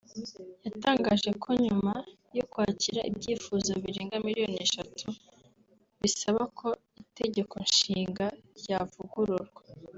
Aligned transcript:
yatangaje 0.65 1.29
ko 1.41 1.49
nyuma 1.63 1.93
yo 2.37 2.43
kwakira 2.51 3.01
ibyifuzo 3.09 3.71
birenga 3.83 4.15
miliyoni 4.25 4.57
eshatu 4.65 5.05
bisaba 6.01 6.41
ko 6.59 6.67
itegekonshinga 7.01 8.25
ryavugururwa 8.59 9.61